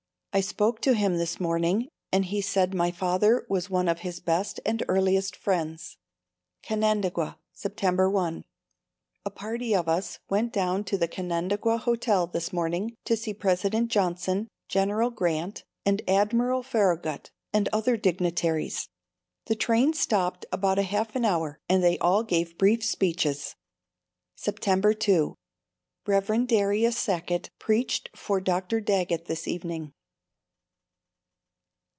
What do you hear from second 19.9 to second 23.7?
stopped about half an hour and they all gave brief speeches.